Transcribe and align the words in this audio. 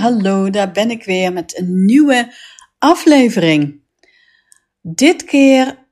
Hallo, 0.00 0.50
daar 0.50 0.72
ben 0.72 0.90
ik 0.90 1.04
weer 1.04 1.32
met 1.32 1.58
een 1.58 1.84
nieuwe 1.84 2.34
aflevering. 2.78 3.80
Dit 4.80 5.24
keer 5.24 5.86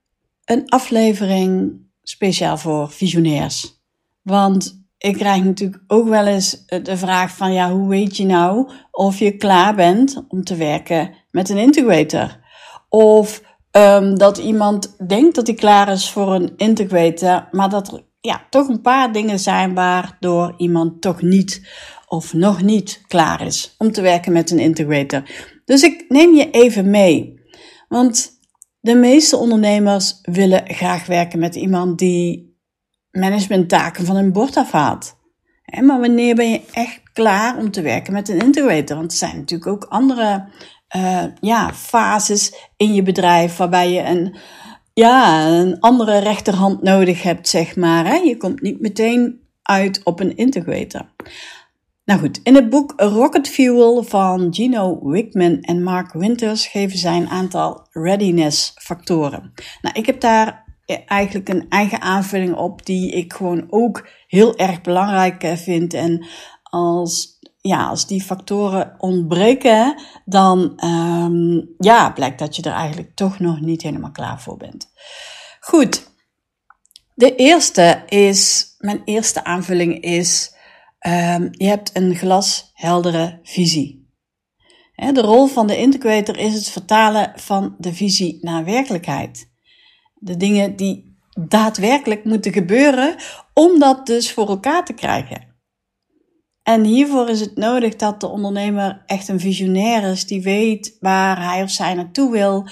een 0.45 0.69
aflevering 0.69 1.81
speciaal 2.03 2.57
voor 2.57 2.91
visionairs. 2.91 3.83
Want 4.23 4.87
ik 4.99 5.15
krijg 5.15 5.45
natuurlijk 5.45 5.83
ook 5.87 6.09
wel 6.09 6.27
eens 6.27 6.67
de 6.67 6.97
vraag 6.97 7.31
van 7.37 7.53
ja, 7.53 7.73
hoe 7.73 7.89
weet 7.89 8.17
je 8.17 8.25
nou 8.27 8.71
of 8.91 9.19
je 9.19 9.37
klaar 9.37 9.75
bent 9.75 10.25
om 10.29 10.45
te 10.45 10.57
werken 10.57 11.15
met 11.31 11.49
een 11.49 11.59
integrator? 11.59 12.41
Of 12.89 13.43
um, 13.73 14.19
dat 14.19 14.39
iemand 14.39 15.09
denkt 15.09 15.35
dat 15.35 15.47
hij 15.47 15.57
klaar 15.57 15.89
is 15.89 16.11
voor 16.11 16.35
een 16.35 16.53
integrator, 16.57 17.49
maar 17.51 17.69
dat 17.69 17.93
er 17.93 18.07
ja, 18.21 18.47
toch 18.51 18.69
een 18.69 18.81
paar 18.81 19.13
dingen 19.13 19.39
zijn 19.39 19.75
waardoor 19.75 20.55
iemand 20.57 21.01
toch 21.01 21.23
niet 21.23 21.69
of 22.09 22.33
nog 22.33 22.63
niet 22.63 23.03
klaar 23.07 23.47
is 23.47 23.75
om 23.79 23.93
te 23.93 24.01
werken 24.01 24.33
met 24.33 24.51
een 24.51 24.59
integrator. 24.59 25.23
Dus 25.65 25.83
ik 25.83 26.05
neem 26.09 26.35
je 26.35 26.51
even 26.51 26.91
mee. 26.91 27.41
Want 27.89 28.31
de 28.81 28.95
meeste 28.95 29.37
ondernemers 29.37 30.19
willen 30.23 30.63
graag 30.67 31.07
werken 31.07 31.39
met 31.39 31.55
iemand 31.55 31.99
die 31.99 32.57
managementtaken 33.11 34.05
van 34.05 34.17
hun 34.17 34.33
bord 34.33 34.57
afhaalt. 34.57 35.17
Maar 35.81 36.01
wanneer 36.01 36.35
ben 36.35 36.51
je 36.51 36.61
echt 36.73 37.01
klaar 37.13 37.59
om 37.59 37.71
te 37.71 37.83
werken 37.83 38.13
met 38.13 38.29
een 38.29 38.41
integrator? 38.41 38.97
Want 38.97 39.13
er 39.13 39.19
zijn 39.19 39.37
natuurlijk 39.37 39.71
ook 39.71 39.85
andere 39.85 40.49
uh, 40.97 41.25
ja, 41.41 41.75
fases 41.75 42.71
in 42.77 42.95
je 42.95 43.03
bedrijf 43.03 43.57
waarbij 43.57 43.93
je 43.93 44.03
een, 44.03 44.37
ja, 44.95 45.49
een 45.49 45.81
andere 45.81 46.19
rechterhand 46.19 46.83
nodig 46.83 47.23
hebt, 47.23 47.49
zeg 47.49 47.77
maar. 47.77 48.07
Hè? 48.07 48.15
Je 48.17 48.37
komt 48.37 48.61
niet 48.63 48.81
meteen 48.81 49.41
uit 49.63 50.01
op 50.05 50.21
een 50.21 50.37
integrator. 50.37 51.07
Nou 52.09 52.21
goed, 52.21 52.41
in 52.43 52.55
het 52.55 52.71
boek 52.71 52.93
Rocket 52.97 53.49
Fuel 53.49 54.03
van 54.03 54.55
Gino 54.55 54.99
Wickman 55.03 55.61
en 55.61 55.83
Mark 55.83 56.13
Winters 56.13 56.67
geven 56.67 56.99
zij 56.99 57.17
een 57.17 57.29
aantal 57.29 57.87
readiness 57.91 58.73
factoren. 58.75 59.53
Nou, 59.83 59.99
ik 59.99 60.07
heb 60.07 60.21
daar 60.21 60.65
eigenlijk 61.07 61.49
een 61.49 61.67
eigen 61.69 62.01
aanvulling 62.01 62.55
op 62.55 62.87
die 62.87 63.11
ik 63.11 63.33
gewoon 63.33 63.67
ook 63.71 64.09
heel 64.27 64.57
erg 64.57 64.81
belangrijk 64.81 65.43
eh, 65.43 65.57
vind. 65.57 65.95
En 65.95 66.27
als, 66.63 67.39
ja, 67.61 67.87
als 67.87 68.07
die 68.07 68.23
factoren 68.23 68.95
ontbreken, 68.99 70.03
dan 70.25 70.85
um, 70.85 71.75
ja, 71.79 72.11
blijkt 72.11 72.39
dat 72.39 72.57
je 72.57 72.63
er 72.63 72.73
eigenlijk 72.73 73.15
toch 73.15 73.39
nog 73.39 73.61
niet 73.61 73.83
helemaal 73.83 74.13
klaar 74.13 74.41
voor 74.41 74.57
bent. 74.57 74.93
Goed, 75.61 76.11
de 77.15 77.35
eerste 77.35 78.03
is, 78.07 78.67
mijn 78.79 79.03
eerste 79.05 79.45
aanvulling 79.45 80.01
is 80.01 80.57
Um, 81.07 81.49
je 81.51 81.67
hebt 81.67 81.91
een 81.97 82.15
glasheldere 82.15 83.41
visie. 83.43 84.07
De 85.13 85.21
rol 85.21 85.47
van 85.47 85.67
de 85.67 85.77
integrator 85.77 86.39
is 86.39 86.55
het 86.55 86.69
vertalen 86.69 87.33
van 87.37 87.75
de 87.79 87.95
visie 87.95 88.39
naar 88.41 88.65
werkelijkheid. 88.65 89.51
De 90.15 90.37
dingen 90.37 90.77
die 90.77 91.19
daadwerkelijk 91.49 92.25
moeten 92.25 92.53
gebeuren 92.53 93.17
om 93.55 93.79
dat 93.79 94.07
dus 94.07 94.33
voor 94.33 94.49
elkaar 94.49 94.85
te 94.85 94.93
krijgen. 94.93 95.57
En 96.63 96.85
hiervoor 96.85 97.29
is 97.29 97.41
het 97.41 97.57
nodig 97.57 97.97
dat 97.97 98.21
de 98.21 98.27
ondernemer 98.27 99.03
echt 99.07 99.29
een 99.29 99.41
visionair 99.41 100.03
is 100.03 100.27
die 100.27 100.43
weet 100.43 100.97
waar 101.01 101.43
hij 101.43 101.63
of 101.63 101.71
zij 101.71 101.95
naartoe 101.95 102.31
wil, 102.31 102.69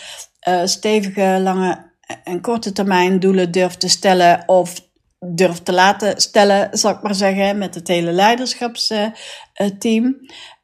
uh, 0.49 0.65
stevige, 0.65 1.39
lange 1.43 1.95
en 2.25 2.41
korte 2.41 2.73
termijn 2.73 3.21
doelen 3.21 3.51
durft 3.51 3.81
te 3.81 3.89
stellen 3.89 4.49
of 4.49 4.86
durft 5.35 5.65
te 5.65 5.73
laten 5.73 6.21
stellen, 6.21 6.79
zal 6.79 6.93
ik 6.93 7.03
maar 7.03 7.15
zeggen, 7.15 7.59
met 7.59 7.75
het 7.75 7.89
hele 7.89 8.13
leiderschapsteam. 8.13 9.15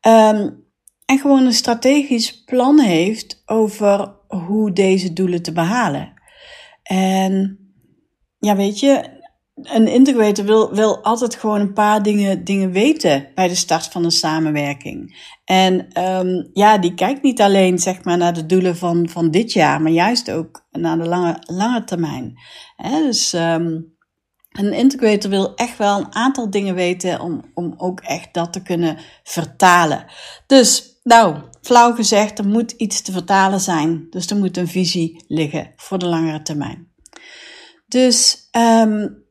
Um, 0.07 0.61
en 1.05 1.19
gewoon 1.19 1.47
een 1.47 1.53
strategisch 1.53 2.45
plan 2.45 2.79
heeft 2.79 3.43
over 3.47 4.17
hoe 4.29 4.73
deze 4.73 5.13
doelen 5.13 5.43
te 5.43 5.53
behalen. 5.53 6.13
En 6.83 7.59
ja, 8.39 8.57
weet 8.57 8.81
je, 8.81 9.21
een 9.55 9.89
integrator 9.89 10.45
wil, 10.75 11.03
altijd 11.03 11.35
gewoon 11.35 11.61
een 11.61 11.73
paar 11.73 12.03
dingen, 12.03 12.45
dingen 12.45 12.71
weten 12.71 13.29
bij 13.35 13.49
de 13.49 13.55
start 13.55 13.87
van 13.87 14.05
een 14.05 14.11
samenwerking. 14.11 15.31
En 15.45 16.03
um, 16.03 16.51
ja, 16.53 16.79
die 16.79 16.95
kijkt 16.95 17.23
niet 17.23 17.41
alleen 17.41 17.79
zeg 17.79 18.05
maar, 18.05 18.19
naar 18.19 18.35
de 18.35 18.47
doelen 18.47 18.77
van, 18.77 19.09
van 19.09 19.31
dit 19.31 19.53
jaar, 19.53 19.83
maar 19.83 19.93
juist 19.93 20.31
ook 20.31 20.67
naar 20.71 20.99
de 20.99 21.09
lange, 21.09 21.37
lange 21.41 21.85
termijn. 21.85 22.35
Dus 22.83 23.33
um, 23.33 23.92
een 24.53 24.73
integrator 24.73 25.31
wil 25.31 25.55
echt 25.55 25.79
wel 25.79 25.99
een 25.99 26.15
aantal 26.15 26.51
dingen 26.51 26.75
weten 26.75 27.21
om, 27.21 27.51
om 27.55 27.75
ook 27.77 28.01
echt 28.01 28.35
dat 28.35 28.53
te 28.53 28.63
kunnen 28.63 28.99
vertalen. 29.23 30.05
Dus, 30.47 30.99
nou, 31.03 31.37
flauw 31.63 31.95
gezegd, 31.95 32.39
er 32.39 32.47
moet 32.47 32.71
iets 32.71 33.03
te 33.03 33.13
vertalen 33.13 33.61
zijn. 33.61 34.07
Dus 34.11 34.27
er 34.27 34.37
moet 34.37 34.57
een 34.57 34.69
visie 34.69 35.25
liggen 35.27 35.73
voor 35.77 35.99
de 35.99 36.07
langere 36.07 36.43
termijn. 36.43 36.93
Dus 37.87 38.49
um, 38.57 39.25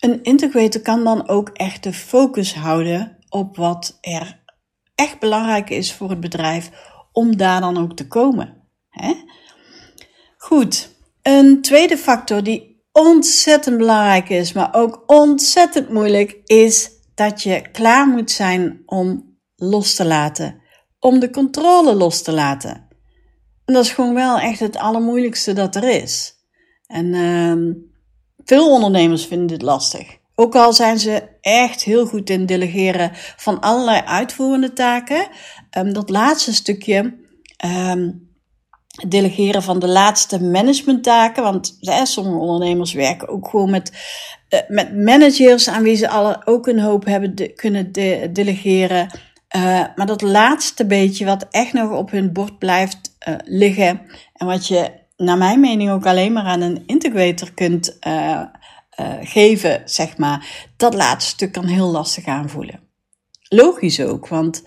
een 0.00 0.22
integrator 0.22 0.80
kan 0.80 1.04
dan 1.04 1.28
ook 1.28 1.48
echt 1.48 1.82
de 1.82 1.92
focus 1.92 2.54
houden 2.54 3.18
op 3.28 3.56
wat 3.56 3.98
er 4.00 4.42
echt 4.94 5.18
belangrijk 5.18 5.70
is 5.70 5.92
voor 5.92 6.10
het 6.10 6.20
bedrijf 6.20 6.70
om 7.12 7.36
daar 7.36 7.60
dan 7.60 7.78
ook 7.78 7.96
te 7.96 8.06
komen. 8.06 8.68
Hè? 8.88 9.14
Goed, 10.36 10.94
een 11.22 11.62
tweede 11.62 11.96
factor 11.96 12.42
die 12.42 12.69
ontzettend 13.06 13.78
belangrijk 13.78 14.28
is, 14.28 14.52
maar 14.52 14.74
ook 14.74 15.02
ontzettend 15.06 15.88
moeilijk, 15.88 16.40
is 16.44 16.90
dat 17.14 17.42
je 17.42 17.62
klaar 17.72 18.06
moet 18.08 18.30
zijn 18.30 18.82
om 18.86 19.38
los 19.56 19.94
te 19.94 20.04
laten. 20.04 20.62
Om 20.98 21.18
de 21.18 21.30
controle 21.30 21.94
los 21.94 22.22
te 22.22 22.32
laten. 22.32 22.88
En 23.64 23.74
dat 23.74 23.84
is 23.84 23.92
gewoon 23.92 24.14
wel 24.14 24.38
echt 24.38 24.60
het 24.60 24.76
allermoeilijkste 24.76 25.52
dat 25.52 25.76
er 25.76 26.02
is. 26.02 26.34
En 26.86 27.06
uh, 27.06 27.74
veel 28.44 28.70
ondernemers 28.72 29.26
vinden 29.26 29.46
dit 29.46 29.62
lastig. 29.62 30.18
Ook 30.34 30.54
al 30.54 30.72
zijn 30.72 30.98
ze 30.98 31.22
echt 31.40 31.82
heel 31.82 32.06
goed 32.06 32.30
in 32.30 32.46
delegeren 32.46 33.10
van 33.36 33.60
allerlei 33.60 34.00
uitvoerende 34.04 34.72
taken. 34.72 35.28
Um, 35.78 35.92
dat 35.92 36.10
laatste 36.10 36.54
stukje 36.54 37.18
um, 37.64 38.29
delegeren 39.08 39.62
van 39.62 39.78
de 39.78 39.88
laatste 39.88 40.42
managementtaken. 40.42 41.42
Want 41.42 41.76
hè, 41.80 42.06
sommige 42.06 42.38
ondernemers 42.38 42.92
werken 42.92 43.28
ook 43.28 43.48
gewoon 43.48 43.70
met, 43.70 43.92
uh, 44.48 44.60
met 44.68 44.96
managers 44.96 45.68
aan 45.68 45.82
wie 45.82 45.96
ze 45.96 46.08
alle, 46.08 46.42
ook 46.44 46.66
een 46.66 46.80
hoop 46.80 47.04
hebben 47.04 47.54
kunnen 47.54 47.92
de, 47.92 48.30
delegeren. 48.32 49.10
Uh, 49.56 49.62
maar 49.94 50.06
dat 50.06 50.22
laatste 50.22 50.86
beetje 50.86 51.24
wat 51.24 51.46
echt 51.50 51.72
nog 51.72 51.90
op 51.90 52.10
hun 52.10 52.32
bord 52.32 52.58
blijft 52.58 53.16
uh, 53.28 53.34
liggen. 53.44 54.00
En 54.32 54.46
wat 54.46 54.66
je 54.66 54.90
naar 55.16 55.38
mijn 55.38 55.60
mening 55.60 55.90
ook 55.90 56.06
alleen 56.06 56.32
maar 56.32 56.44
aan 56.44 56.60
een 56.60 56.82
integrator 56.86 57.52
kunt 57.54 57.98
geven, 59.20 59.82
zeg 59.84 60.16
maar. 60.16 60.68
Dat 60.76 60.94
laatste 60.94 61.30
stuk 61.30 61.52
kan 61.52 61.64
heel 61.64 61.90
lastig 61.90 62.26
aanvoelen. 62.26 62.80
Logisch 63.48 64.00
ook, 64.00 64.28
want 64.28 64.62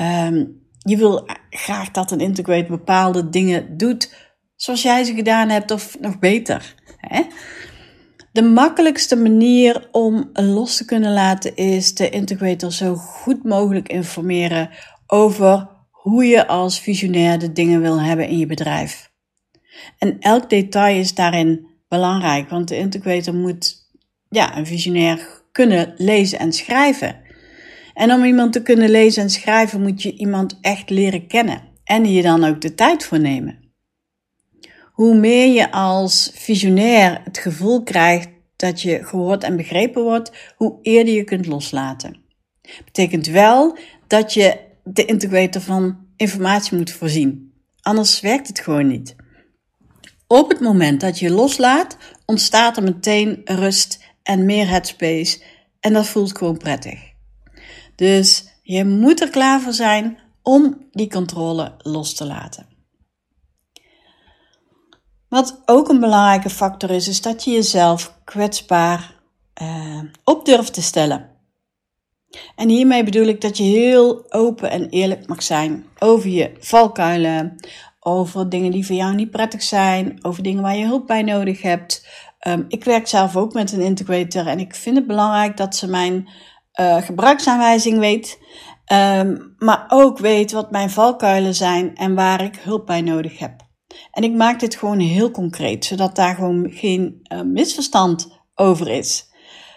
um, 0.00 0.62
je 0.78 0.96
wil 0.96 1.26
graag 1.56 1.90
dat 1.90 2.10
een 2.10 2.20
integrator 2.20 2.76
bepaalde 2.76 3.28
dingen 3.28 3.76
doet 3.76 4.14
zoals 4.56 4.82
jij 4.82 5.04
ze 5.04 5.14
gedaan 5.14 5.48
hebt 5.48 5.70
of 5.70 5.96
nog 6.00 6.18
beter. 6.18 6.74
Hè? 6.96 7.22
De 8.32 8.42
makkelijkste 8.42 9.16
manier 9.16 9.88
om 9.92 10.30
los 10.32 10.76
te 10.76 10.84
kunnen 10.84 11.12
laten 11.12 11.56
is 11.56 11.94
de 11.94 12.08
integrator 12.08 12.72
zo 12.72 12.94
goed 12.94 13.44
mogelijk 13.44 13.88
informeren 13.88 14.70
over 15.06 15.68
hoe 15.90 16.24
je 16.24 16.46
als 16.46 16.80
visionair 16.80 17.38
de 17.38 17.52
dingen 17.52 17.80
wil 17.80 18.00
hebben 18.00 18.28
in 18.28 18.38
je 18.38 18.46
bedrijf. 18.46 19.12
En 19.98 20.16
elk 20.20 20.50
detail 20.50 20.98
is 20.98 21.14
daarin 21.14 21.66
belangrijk, 21.88 22.50
want 22.50 22.68
de 22.68 22.76
integrator 22.76 23.34
moet 23.34 23.74
ja, 24.28 24.56
een 24.56 24.66
visionair 24.66 25.42
kunnen 25.52 25.94
lezen 25.96 26.38
en 26.38 26.52
schrijven. 26.52 27.23
En 27.94 28.12
om 28.12 28.24
iemand 28.24 28.52
te 28.52 28.62
kunnen 28.62 28.90
lezen 28.90 29.22
en 29.22 29.30
schrijven 29.30 29.82
moet 29.82 30.02
je 30.02 30.16
iemand 30.16 30.58
echt 30.60 30.90
leren 30.90 31.26
kennen 31.26 31.62
en 31.84 32.12
je 32.12 32.22
dan 32.22 32.44
ook 32.44 32.60
de 32.60 32.74
tijd 32.74 33.04
voor 33.04 33.20
nemen. 33.20 33.58
Hoe 34.92 35.14
meer 35.14 35.52
je 35.52 35.70
als 35.70 36.30
visionair 36.34 37.20
het 37.24 37.38
gevoel 37.38 37.82
krijgt 37.82 38.28
dat 38.56 38.82
je 38.82 39.04
gehoord 39.04 39.44
en 39.44 39.56
begrepen 39.56 40.02
wordt, 40.02 40.32
hoe 40.56 40.78
eerder 40.82 41.14
je 41.14 41.24
kunt 41.24 41.46
loslaten. 41.46 42.16
Betekent 42.84 43.26
wel 43.26 43.78
dat 44.06 44.34
je 44.34 44.58
de 44.84 45.04
integrator 45.04 45.62
van 45.62 46.06
informatie 46.16 46.76
moet 46.76 46.90
voorzien. 46.90 47.52
Anders 47.80 48.20
werkt 48.20 48.48
het 48.48 48.60
gewoon 48.60 48.86
niet. 48.86 49.16
Op 50.26 50.48
het 50.48 50.60
moment 50.60 51.00
dat 51.00 51.18
je 51.18 51.30
loslaat, 51.30 51.96
ontstaat 52.26 52.76
er 52.76 52.82
meteen 52.82 53.40
rust 53.44 53.98
en 54.22 54.44
meer 54.44 54.68
headspace. 54.68 55.42
En 55.80 55.92
dat 55.92 56.06
voelt 56.06 56.38
gewoon 56.38 56.56
prettig. 56.56 57.13
Dus 57.96 58.48
je 58.62 58.84
moet 58.84 59.20
er 59.20 59.30
klaar 59.30 59.60
voor 59.60 59.72
zijn 59.72 60.18
om 60.42 60.88
die 60.90 61.10
controle 61.10 61.74
los 61.78 62.14
te 62.14 62.26
laten. 62.26 62.66
Wat 65.28 65.62
ook 65.66 65.88
een 65.88 66.00
belangrijke 66.00 66.50
factor 66.50 66.90
is, 66.90 67.08
is 67.08 67.22
dat 67.22 67.44
je 67.44 67.50
jezelf 67.50 68.14
kwetsbaar 68.24 69.14
uh, 69.62 70.00
op 70.24 70.44
durft 70.44 70.74
te 70.74 70.82
stellen. 70.82 71.30
En 72.56 72.68
hiermee 72.68 73.04
bedoel 73.04 73.26
ik 73.26 73.40
dat 73.40 73.56
je 73.56 73.64
heel 73.64 74.32
open 74.32 74.70
en 74.70 74.88
eerlijk 74.88 75.26
mag 75.26 75.42
zijn 75.42 75.86
over 75.98 76.30
je 76.30 76.52
valkuilen, 76.58 77.56
over 78.00 78.48
dingen 78.48 78.70
die 78.70 78.86
voor 78.86 78.96
jou 78.96 79.14
niet 79.14 79.30
prettig 79.30 79.62
zijn, 79.62 80.18
over 80.22 80.42
dingen 80.42 80.62
waar 80.62 80.76
je 80.76 80.86
hulp 80.86 81.06
bij 81.06 81.22
nodig 81.22 81.62
hebt. 81.62 82.06
Um, 82.48 82.64
ik 82.68 82.84
werk 82.84 83.06
zelf 83.06 83.36
ook 83.36 83.52
met 83.52 83.72
een 83.72 83.80
integrator 83.80 84.46
en 84.46 84.58
ik 84.58 84.74
vind 84.74 84.96
het 84.96 85.06
belangrijk 85.06 85.56
dat 85.56 85.76
ze 85.76 85.88
mijn 85.88 86.28
uh, 86.80 87.02
gebruiksaanwijzing 87.02 87.98
weet, 87.98 88.38
um, 88.92 89.54
maar 89.58 89.84
ook 89.88 90.18
weet 90.18 90.52
wat 90.52 90.70
mijn 90.70 90.90
valkuilen 90.90 91.54
zijn 91.54 91.96
en 91.96 92.14
waar 92.14 92.40
ik 92.40 92.56
hulp 92.56 92.86
bij 92.86 93.00
nodig 93.00 93.38
heb. 93.38 93.62
En 94.10 94.22
ik 94.22 94.32
maak 94.32 94.60
dit 94.60 94.74
gewoon 94.74 94.98
heel 94.98 95.30
concreet, 95.30 95.84
zodat 95.84 96.16
daar 96.16 96.34
gewoon 96.34 96.70
geen 96.70 97.26
uh, 97.32 97.40
misverstand 97.40 98.42
over 98.54 98.88
is. 98.88 99.32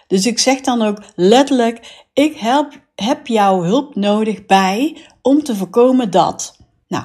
Dus 0.06 0.26
ik 0.26 0.38
zeg 0.38 0.60
dan 0.60 0.82
ook 0.82 1.02
letterlijk: 1.14 2.04
ik 2.12 2.36
help, 2.36 2.72
heb 2.94 3.26
jouw 3.26 3.62
hulp 3.62 3.94
nodig 3.94 4.46
bij 4.46 4.96
om 5.22 5.42
te 5.42 5.56
voorkomen 5.56 6.10
dat. 6.10 6.56
Nou, 6.88 7.04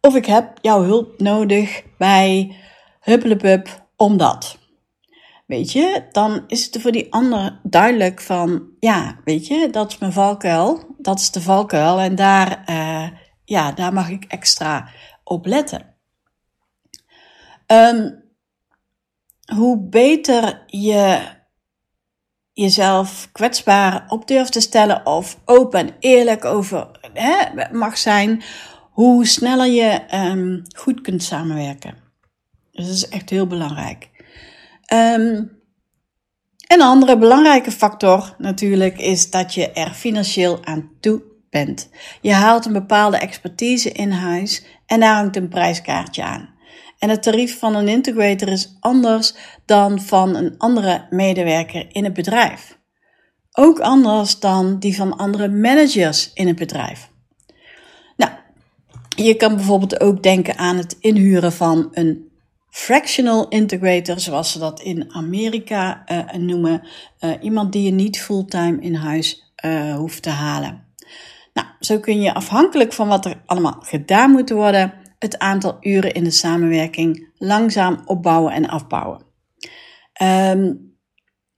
of 0.00 0.14
ik 0.14 0.26
heb 0.26 0.58
jouw 0.60 0.82
hulp 0.82 1.20
nodig 1.20 1.82
bij 1.98 2.56
huppelepup 3.00 3.86
omdat. 3.96 4.57
Weet 5.48 5.72
je, 5.72 6.06
dan 6.10 6.44
is 6.46 6.64
het 6.64 6.80
voor 6.80 6.92
die 6.92 7.12
ander 7.12 7.60
duidelijk 7.62 8.20
van, 8.20 8.68
ja, 8.78 9.20
weet 9.24 9.46
je, 9.46 9.68
dat 9.70 9.90
is 9.90 9.98
mijn 9.98 10.12
valkuil, 10.12 10.94
dat 10.98 11.18
is 11.18 11.30
de 11.30 11.40
valkuil 11.40 11.98
en 11.98 12.14
daar, 12.14 12.64
uh, 12.70 13.08
ja, 13.44 13.72
daar 13.72 13.92
mag 13.92 14.08
ik 14.10 14.24
extra 14.24 14.88
op 15.24 15.46
letten. 15.46 15.96
Um, 17.66 18.24
hoe 19.54 19.88
beter 19.88 20.62
je 20.66 21.20
jezelf 22.52 23.28
kwetsbaar 23.32 24.04
op 24.08 24.26
durft 24.26 24.52
te 24.52 24.60
stellen 24.60 25.06
of 25.06 25.38
open 25.44 25.80
en 25.80 25.94
eerlijk 25.98 26.44
over 26.44 27.10
hè, 27.12 27.68
mag 27.72 27.98
zijn, 27.98 28.42
hoe 28.90 29.26
sneller 29.26 29.66
je 29.66 30.14
um, 30.14 30.62
goed 30.76 31.00
kunt 31.00 31.22
samenwerken. 31.22 31.94
Dus 32.70 32.86
dat 32.86 32.94
is 32.94 33.08
echt 33.08 33.30
heel 33.30 33.46
belangrijk. 33.46 34.16
Um, 34.94 35.56
een 36.66 36.82
andere 36.82 37.18
belangrijke 37.18 37.70
factor 37.70 38.34
natuurlijk 38.38 38.98
is 38.98 39.30
dat 39.30 39.54
je 39.54 39.72
er 39.72 39.90
financieel 39.90 40.64
aan 40.64 40.90
toe 41.00 41.22
bent. 41.50 41.88
Je 42.20 42.32
haalt 42.32 42.66
een 42.66 42.72
bepaalde 42.72 43.16
expertise 43.16 43.92
in 43.92 44.10
huis 44.10 44.64
en 44.86 45.00
daar 45.00 45.14
hangt 45.14 45.36
een 45.36 45.48
prijskaartje 45.48 46.22
aan. 46.22 46.56
En 46.98 47.08
het 47.08 47.22
tarief 47.22 47.58
van 47.58 47.74
een 47.74 47.88
integrator 47.88 48.48
is 48.48 48.76
anders 48.80 49.34
dan 49.64 50.00
van 50.00 50.34
een 50.34 50.54
andere 50.58 51.06
medewerker 51.10 51.86
in 51.88 52.04
het 52.04 52.12
bedrijf. 52.12 52.78
Ook 53.52 53.80
anders 53.80 54.38
dan 54.38 54.78
die 54.78 54.96
van 54.96 55.16
andere 55.16 55.48
managers 55.48 56.30
in 56.34 56.46
het 56.46 56.56
bedrijf. 56.56 57.10
Nou, 58.16 58.32
je 59.08 59.34
kan 59.34 59.54
bijvoorbeeld 59.54 60.00
ook 60.00 60.22
denken 60.22 60.56
aan 60.56 60.76
het 60.76 60.96
inhuren 61.00 61.52
van 61.52 61.88
een 61.92 62.27
fractional 62.70 63.48
integrator, 63.48 64.20
zoals 64.20 64.52
ze 64.52 64.58
dat 64.58 64.80
in 64.80 65.14
Amerika 65.14 66.04
uh, 66.12 66.32
noemen. 66.32 66.82
Uh, 67.20 67.30
iemand 67.40 67.72
die 67.72 67.82
je 67.82 67.90
niet 67.90 68.20
fulltime 68.20 68.80
in 68.80 68.94
huis 68.94 69.52
uh, 69.64 69.94
hoeft 69.94 70.22
te 70.22 70.30
halen. 70.30 70.86
Nou, 71.52 71.66
zo 71.80 71.98
kun 71.98 72.20
je 72.20 72.34
afhankelijk 72.34 72.92
van 72.92 73.08
wat 73.08 73.24
er 73.24 73.42
allemaal 73.46 73.76
gedaan 73.80 74.30
moet 74.30 74.50
worden, 74.50 74.94
het 75.18 75.38
aantal 75.38 75.76
uren 75.80 76.12
in 76.12 76.24
de 76.24 76.30
samenwerking 76.30 77.30
langzaam 77.38 78.02
opbouwen 78.04 78.52
en 78.52 78.68
afbouwen. 78.68 79.22
Um, 80.22 80.96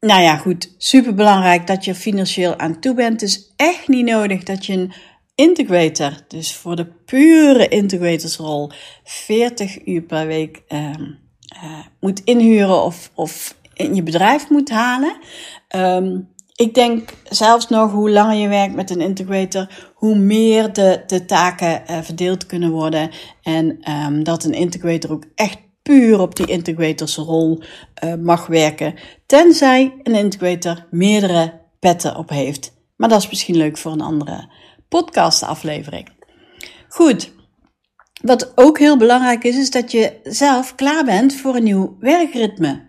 nou 0.00 0.22
ja, 0.22 0.36
goed, 0.36 0.74
super 0.78 1.14
belangrijk 1.14 1.66
dat 1.66 1.84
je 1.84 1.94
financieel 1.94 2.58
aan 2.58 2.80
toe 2.80 2.94
bent. 2.94 3.20
Het 3.20 3.30
is 3.30 3.52
echt 3.56 3.88
niet 3.88 4.04
nodig 4.04 4.42
dat 4.42 4.66
je 4.66 4.72
een 4.72 4.92
integrator, 5.40 6.12
dus 6.28 6.54
voor 6.54 6.76
de 6.76 6.86
pure 6.86 7.68
integratorsrol, 7.68 8.70
40 9.04 9.86
uur 9.86 10.02
per 10.02 10.26
week 10.26 10.62
um, 10.68 11.18
uh, 11.54 11.78
moet 12.00 12.20
inhuren 12.24 12.82
of, 12.82 13.10
of 13.14 13.56
in 13.74 13.94
je 13.94 14.02
bedrijf 14.02 14.48
moet 14.48 14.70
halen. 14.70 15.16
Um, 15.76 16.28
ik 16.54 16.74
denk 16.74 17.12
zelfs 17.28 17.68
nog 17.68 17.92
hoe 17.92 18.10
langer 18.10 18.36
je 18.36 18.48
werkt 18.48 18.74
met 18.74 18.90
een 18.90 19.00
integrator, 19.00 19.68
hoe 19.94 20.18
meer 20.18 20.72
de, 20.72 21.02
de 21.06 21.24
taken 21.24 21.82
uh, 21.90 21.98
verdeeld 22.02 22.46
kunnen 22.46 22.70
worden. 22.70 23.10
En 23.42 23.90
um, 23.90 24.24
dat 24.24 24.44
een 24.44 24.52
integrator 24.52 25.10
ook 25.10 25.24
echt 25.34 25.58
puur 25.82 26.20
op 26.20 26.36
die 26.36 26.46
integratorsrol 26.46 27.62
uh, 28.04 28.14
mag 28.14 28.46
werken. 28.46 28.94
Tenzij 29.26 29.94
een 30.02 30.14
integrator 30.14 30.86
meerdere 30.90 31.60
petten 31.78 32.16
op 32.16 32.28
heeft. 32.28 32.72
Maar 32.96 33.08
dat 33.08 33.22
is 33.22 33.28
misschien 33.28 33.56
leuk 33.56 33.78
voor 33.78 33.92
een 33.92 34.00
andere 34.00 34.48
podcastaflevering. 34.90 36.08
Goed. 36.88 37.32
Wat 38.22 38.52
ook 38.54 38.78
heel 38.78 38.96
belangrijk 38.96 39.44
is, 39.44 39.56
is 39.56 39.70
dat 39.70 39.92
je 39.92 40.20
zelf 40.22 40.74
klaar 40.74 41.04
bent 41.04 41.34
voor 41.34 41.56
een 41.56 41.62
nieuw 41.62 41.96
werkritme. 42.00 42.88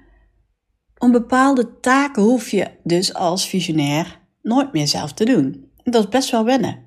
Om 0.97 1.11
bepaalde 1.11 1.79
taken 1.79 2.23
hoef 2.23 2.49
je 2.49 2.67
dus 2.83 3.13
als 3.13 3.47
visionair 3.47 4.19
nooit 4.41 4.73
meer 4.73 4.87
zelf 4.87 5.13
te 5.13 5.25
doen. 5.25 5.71
Dat 5.83 6.03
is 6.03 6.09
best 6.09 6.29
wel 6.31 6.45
wennen. 6.45 6.85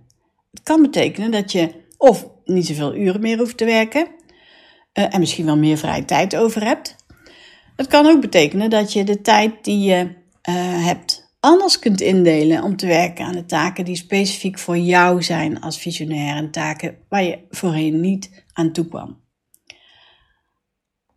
Het 0.50 0.62
kan 0.62 0.82
betekenen 0.82 1.30
dat 1.30 1.52
je 1.52 1.82
of 1.96 2.26
niet 2.44 2.66
zoveel 2.66 2.94
uren 2.94 3.20
meer 3.20 3.38
hoeft 3.38 3.56
te 3.56 3.64
werken 3.64 4.06
uh, 4.94 5.14
en 5.14 5.20
misschien 5.20 5.44
wel 5.44 5.56
meer 5.56 5.76
vrije 5.76 6.04
tijd 6.04 6.36
over 6.36 6.64
hebt. 6.64 6.96
Het 7.76 7.86
kan 7.86 8.06
ook 8.06 8.20
betekenen 8.20 8.70
dat 8.70 8.92
je 8.92 9.04
de 9.04 9.20
tijd 9.20 9.64
die 9.64 9.78
je 9.78 10.00
uh, 10.48 10.84
hebt 10.86 11.23
anders 11.44 11.78
kunt 11.78 12.00
indelen 12.00 12.62
om 12.62 12.76
te 12.76 12.86
werken 12.86 13.24
aan 13.24 13.32
de 13.32 13.44
taken 13.44 13.84
die 13.84 13.96
specifiek 13.96 14.58
voor 14.58 14.78
jou 14.78 15.22
zijn 15.22 15.60
als 15.60 15.78
visionair 15.78 16.36
en 16.36 16.50
taken 16.50 16.96
waar 17.08 17.22
je 17.22 17.38
voorheen 17.50 18.00
niet 18.00 18.44
aan 18.52 18.72
toe 18.72 18.88
kwam. 18.88 19.22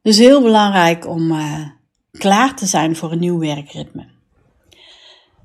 Dus 0.02 0.18
heel 0.18 0.42
belangrijk 0.42 1.08
om 1.08 1.32
uh, 1.32 1.68
klaar 2.12 2.56
te 2.56 2.66
zijn 2.66 2.96
voor 2.96 3.12
een 3.12 3.20
nieuw 3.20 3.40
werkritme. 3.40 4.08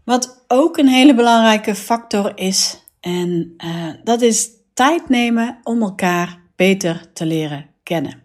Wat 0.04 0.44
ook 0.48 0.76
een 0.76 0.88
hele 0.88 1.14
belangrijke 1.14 1.74
factor 1.74 2.38
is, 2.38 2.82
en 3.00 3.54
uh, 3.64 3.94
dat 4.04 4.20
is 4.20 4.50
tijd 4.74 5.08
nemen 5.08 5.58
om 5.62 5.82
elkaar 5.82 6.40
beter 6.56 7.12
te 7.12 7.26
leren 7.26 7.70
kennen. 7.82 8.21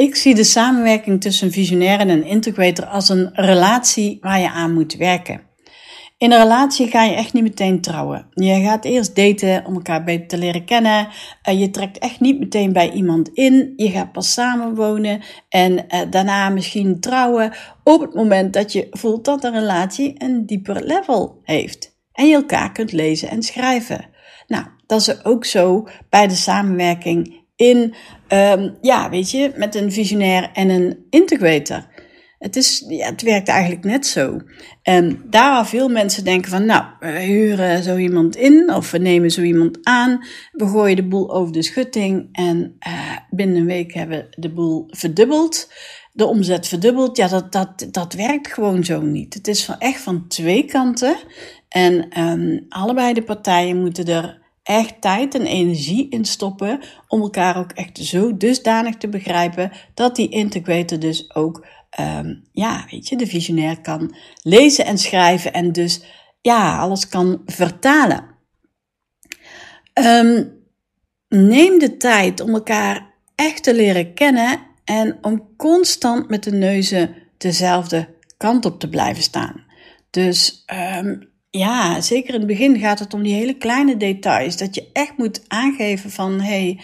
Ik 0.00 0.16
zie 0.16 0.34
de 0.34 0.44
samenwerking 0.44 1.20
tussen 1.20 1.52
visionair 1.52 1.98
en 1.98 2.08
een 2.08 2.24
integrator 2.24 2.86
als 2.86 3.08
een 3.08 3.30
relatie 3.32 4.18
waar 4.20 4.40
je 4.40 4.50
aan 4.50 4.74
moet 4.74 4.94
werken. 4.94 5.40
In 6.18 6.32
een 6.32 6.42
relatie 6.42 6.86
ga 6.86 7.04
je 7.04 7.14
echt 7.14 7.32
niet 7.32 7.42
meteen 7.42 7.80
trouwen. 7.80 8.26
Je 8.30 8.60
gaat 8.60 8.84
eerst 8.84 9.16
daten 9.16 9.64
om 9.66 9.74
elkaar 9.74 10.04
beter 10.04 10.26
te 10.26 10.38
leren 10.38 10.64
kennen. 10.64 11.08
Uh, 11.48 11.60
je 11.60 11.70
trekt 11.70 11.98
echt 11.98 12.20
niet 12.20 12.38
meteen 12.38 12.72
bij 12.72 12.90
iemand 12.90 13.28
in. 13.28 13.72
Je 13.76 13.88
gaat 13.88 14.12
pas 14.12 14.32
samenwonen 14.32 15.20
en 15.48 15.72
uh, 15.72 16.00
daarna 16.10 16.48
misschien 16.48 17.00
trouwen 17.00 17.52
op 17.84 18.00
het 18.00 18.14
moment 18.14 18.52
dat 18.52 18.72
je 18.72 18.86
voelt 18.90 19.24
dat 19.24 19.42
de 19.42 19.50
relatie 19.50 20.14
een 20.18 20.46
dieper 20.46 20.84
level 20.84 21.40
heeft. 21.42 21.98
En 22.12 22.26
je 22.26 22.34
elkaar 22.34 22.72
kunt 22.72 22.92
lezen 22.92 23.28
en 23.28 23.42
schrijven. 23.42 24.08
Nou, 24.46 24.64
dat 24.86 25.00
is 25.00 25.24
ook 25.24 25.44
zo 25.44 25.88
bij 26.08 26.26
de 26.26 26.34
samenwerking 26.34 27.39
in, 27.60 27.94
um, 28.28 28.76
ja, 28.80 29.10
weet 29.10 29.30
je, 29.30 29.52
met 29.56 29.74
een 29.74 29.92
visionair 29.92 30.50
en 30.52 30.68
een 30.68 31.06
integrator. 31.10 31.86
Het, 32.38 32.56
is, 32.56 32.84
ja, 32.88 33.06
het 33.10 33.22
werkt 33.22 33.48
eigenlijk 33.48 33.84
net 33.84 34.06
zo. 34.06 34.40
En 34.82 35.22
daar 35.30 35.50
waar 35.50 35.66
veel 35.66 35.88
mensen 35.88 36.24
denken 36.24 36.50
van, 36.50 36.64
nou, 36.64 36.84
we 37.00 37.20
huren 37.20 37.82
zo 37.82 37.96
iemand 37.96 38.36
in 38.36 38.74
of 38.74 38.90
we 38.90 38.98
nemen 38.98 39.30
zo 39.30 39.42
iemand 39.42 39.78
aan, 39.82 40.24
we 40.52 40.66
gooien 40.66 40.96
de 40.96 41.08
boel 41.08 41.34
over 41.34 41.52
de 41.52 41.62
schutting 41.62 42.28
en 42.32 42.76
uh, 42.88 43.16
binnen 43.30 43.56
een 43.56 43.66
week 43.66 43.94
hebben 43.94 44.18
we 44.18 44.40
de 44.40 44.52
boel 44.52 44.84
verdubbeld, 44.88 45.72
de 46.12 46.26
omzet 46.26 46.68
verdubbeld. 46.68 47.16
Ja, 47.16 47.28
dat, 47.28 47.52
dat, 47.52 47.86
dat 47.90 48.12
werkt 48.12 48.52
gewoon 48.52 48.84
zo 48.84 49.00
niet. 49.00 49.34
Het 49.34 49.48
is 49.48 49.64
van, 49.64 49.78
echt 49.78 50.00
van 50.00 50.28
twee 50.28 50.64
kanten 50.64 51.16
en 51.68 52.20
um, 52.20 52.66
allebei 52.68 53.12
de 53.12 53.22
partijen 53.22 53.80
moeten 53.80 54.04
er 54.04 54.39
echt 54.70 55.00
tijd 55.00 55.34
en 55.34 55.46
energie 55.46 56.08
in 56.08 56.24
stoppen 56.24 56.80
om 57.08 57.20
elkaar 57.20 57.56
ook 57.56 57.72
echt 57.72 57.98
zo 57.98 58.36
dusdanig 58.36 58.96
te 58.96 59.08
begrijpen 59.08 59.72
dat 59.94 60.16
die 60.16 60.28
integrator 60.28 60.98
dus 60.98 61.34
ook, 61.34 61.66
um, 62.00 62.42
ja, 62.52 62.86
weet 62.90 63.08
je, 63.08 63.16
de 63.16 63.26
visionair 63.26 63.80
kan 63.80 64.14
lezen 64.42 64.84
en 64.84 64.98
schrijven 64.98 65.52
en 65.52 65.72
dus 65.72 66.02
ja, 66.40 66.78
alles 66.78 67.08
kan 67.08 67.42
vertalen. 67.46 68.24
Ehm, 69.92 70.44
neem 71.28 71.78
de 71.78 71.96
tijd 71.96 72.40
om 72.40 72.54
elkaar 72.54 73.14
echt 73.34 73.62
te 73.62 73.74
leren 73.74 74.14
kennen 74.14 74.60
en 74.84 75.18
om 75.20 75.56
constant 75.56 76.28
met 76.28 76.44
de 76.44 76.52
neuzen 76.52 77.14
dezelfde 77.38 78.08
kant 78.36 78.64
op 78.64 78.80
te 78.80 78.88
blijven 78.88 79.22
staan. 79.22 79.64
Dus 80.10 80.62
ehm, 80.66 81.16
ja, 81.50 82.00
zeker 82.00 82.34
in 82.34 82.38
het 82.38 82.48
begin 82.48 82.78
gaat 82.78 82.98
het 82.98 83.14
om 83.14 83.22
die 83.22 83.34
hele 83.34 83.56
kleine 83.56 83.96
details. 83.96 84.56
Dat 84.56 84.74
je 84.74 84.88
echt 84.92 85.16
moet 85.16 85.44
aangeven 85.48 86.10
van 86.10 86.40
hey, 86.40 86.80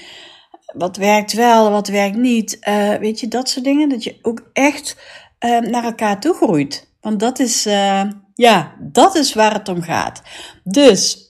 wat 0.74 0.96
werkt 0.96 1.32
wel, 1.32 1.70
wat 1.70 1.88
werkt 1.88 2.16
niet. 2.16 2.58
Uh, 2.68 2.94
weet 2.94 3.20
je, 3.20 3.28
dat 3.28 3.48
soort 3.48 3.64
dingen. 3.64 3.88
Dat 3.88 4.04
je 4.04 4.18
ook 4.22 4.50
echt 4.52 4.96
uh, 5.40 5.58
naar 5.60 5.84
elkaar 5.84 6.20
toe 6.20 6.34
groeit. 6.34 6.94
Want 7.00 7.20
dat 7.20 7.38
is, 7.38 7.66
uh, 7.66 8.02
ja, 8.34 8.76
dat 8.80 9.14
is 9.14 9.34
waar 9.34 9.52
het 9.52 9.68
om 9.68 9.82
gaat. 9.82 10.22
Dus 10.64 11.24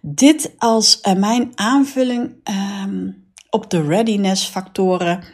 dit 0.00 0.54
als 0.58 1.00
mijn 1.16 1.52
aanvulling 1.54 2.50
um, 2.84 3.32
op 3.50 3.70
de 3.70 3.82
readiness 3.82 4.46
factoren. 4.46 5.24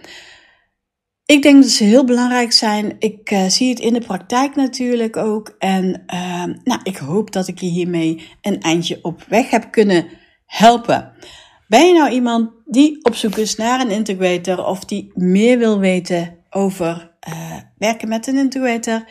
Ik 1.27 1.43
denk 1.43 1.63
dat 1.63 1.71
ze 1.71 1.85
heel 1.85 2.05
belangrijk 2.05 2.53
zijn. 2.53 2.97
Ik 2.99 3.31
uh, 3.31 3.45
zie 3.47 3.71
het 3.71 3.79
in 3.79 3.93
de 3.93 4.01
praktijk 4.01 4.55
natuurlijk 4.55 5.17
ook. 5.17 5.55
En 5.59 6.03
uh, 6.15 6.45
nou, 6.65 6.81
ik 6.83 6.97
hoop 6.97 7.33
dat 7.33 7.49
ik 7.49 7.59
je 7.59 7.67
hiermee 7.67 8.29
een 8.41 8.61
eindje 8.61 8.99
op 9.03 9.25
weg 9.29 9.51
heb 9.51 9.71
kunnen 9.71 10.07
helpen. 10.47 11.13
Ben 11.69 11.87
je 11.87 11.93
nou 11.93 12.11
iemand 12.11 12.51
die 12.65 13.05
op 13.05 13.15
zoek 13.15 13.37
is 13.37 13.57
naar 13.57 13.81
een 13.81 13.91
integrator 13.91 14.65
of 14.67 14.85
die 14.85 15.11
meer 15.15 15.59
wil 15.59 15.79
weten 15.79 16.37
over 16.51 17.15
uh, 17.29 17.57
werken 17.79 18.09
met 18.09 18.27
een 18.27 18.37
integrator? 18.37 19.05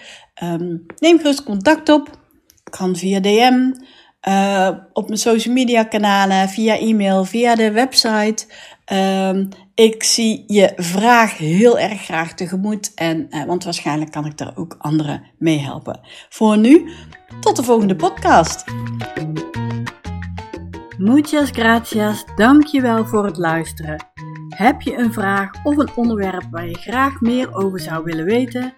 Um, 0.44 0.86
neem 1.00 1.18
gerust 1.18 1.44
contact 1.44 1.90
op. 1.90 2.22
Kan 2.64 2.96
via 2.96 3.20
DM, 3.20 3.72
uh, 4.30 4.70
op 4.94 5.08
mijn 5.08 5.20
social 5.20 5.54
media 5.54 5.84
kanalen, 5.84 6.50
via 6.50 6.78
e-mail, 6.78 7.26
via 7.26 7.56
de 7.56 7.72
website. 7.72 8.46
Um, 8.92 9.50
ik 9.76 10.04
zie 10.04 10.44
je 10.48 10.74
vraag 10.76 11.38
heel 11.38 11.80
erg 11.80 12.02
graag 12.02 12.34
tegemoet, 12.34 12.94
en, 12.94 13.28
uh, 13.30 13.44
want 13.46 13.64
waarschijnlijk 13.64 14.12
kan 14.12 14.26
ik 14.26 14.38
daar 14.38 14.52
ook 14.56 14.76
anderen 14.78 15.24
mee 15.38 15.60
helpen. 15.60 16.00
Voor 16.30 16.58
nu, 16.58 16.92
tot 17.40 17.56
de 17.56 17.64
volgende 17.64 17.96
podcast. 17.96 18.64
Muchas 20.98 21.50
gracias, 21.50 22.26
dankjewel 22.36 23.06
voor 23.06 23.26
het 23.26 23.38
luisteren. 23.38 24.06
Heb 24.50 24.82
je 24.82 24.98
een 24.98 25.14
vraag 25.14 25.52
of 25.64 25.78
een 25.78 25.90
onderwerp 25.96 26.48
waar 26.52 26.68
je 26.68 26.78
graag 26.78 27.22
meer 27.22 27.54
over 27.54 27.80
zou 27.80 28.04
willen 28.04 28.26
weten? 28.26 28.74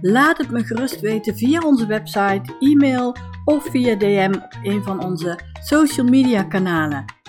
Laat 0.00 0.38
het 0.38 0.50
me 0.50 0.64
gerust 0.64 1.00
weten 1.00 1.36
via 1.36 1.60
onze 1.60 1.86
website, 1.86 2.56
e-mail 2.60 3.16
of 3.44 3.70
via 3.70 3.94
DM 3.96 4.32
op 4.34 4.58
een 4.62 4.82
van 4.82 5.04
onze 5.04 5.38
social 5.62 6.06
media 6.06 6.42
kanalen. 6.42 7.19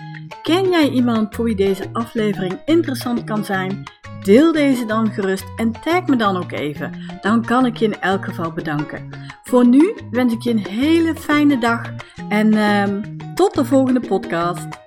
Ken 0.52 0.70
jij 0.70 0.90
iemand 0.90 1.36
voor 1.36 1.46
wie 1.46 1.56
deze 1.56 1.90
aflevering 1.94 2.60
interessant 2.66 3.24
kan 3.24 3.46
zijn? 3.46 3.84
Deel 4.24 4.52
deze 4.52 4.86
dan 4.86 5.12
gerust 5.12 5.46
en 5.56 5.72
tag 5.72 6.06
me 6.06 6.16
dan 6.16 6.38
ook 6.38 6.52
even. 6.52 6.92
Dan 7.22 7.46
kan 7.46 7.66
ik 7.66 7.78
je 7.78 7.86
in 7.86 8.00
elk 8.00 8.26
geval 8.26 8.52
bedanken. 8.52 9.10
Voor 9.44 9.68
nu 9.68 9.96
wens 10.10 10.34
ik 10.34 10.42
je 10.42 10.50
een 10.50 10.68
hele 10.68 11.16
fijne 11.16 11.58
dag 11.58 11.82
en 12.30 12.54
uh, 12.54 12.84
tot 13.36 13.54
de 13.54 13.66
volgende 13.66 14.00
podcast. 14.00 14.81